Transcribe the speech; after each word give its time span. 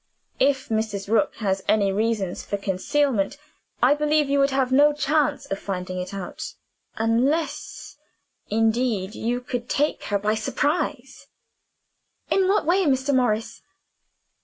"If 0.39 0.69
Mrs. 0.69 1.07
Rook 1.11 1.35
has 1.35 1.61
any 1.67 1.91
reasons 1.91 2.43
for 2.43 2.57
concealment, 2.57 3.37
I 3.83 3.93
believe 3.93 4.31
you 4.31 4.39
would 4.39 4.49
have 4.49 4.71
no 4.71 4.93
chance 4.93 5.45
of 5.45 5.59
finding 5.59 5.99
it 6.01 6.11
out 6.11 6.55
unless, 6.95 7.97
indeed, 8.49 9.13
you 9.13 9.41
could 9.41 9.69
take 9.69 10.05
her 10.05 10.17
by 10.17 10.33
surprise." 10.33 11.27
"In 12.31 12.47
what 12.47 12.65
way, 12.65 12.85
Mr. 12.87 13.13
Morris?" 13.15 13.61